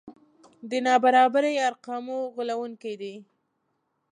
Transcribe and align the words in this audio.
د 0.69 0.71
نابرابرۍ 0.85 1.55
ارقام 1.67 2.05
غولوونکي 2.33 2.93
دي. 3.01 3.13